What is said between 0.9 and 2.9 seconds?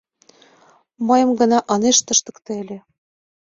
“Мыйым гына ынышт ыштыкте ыле!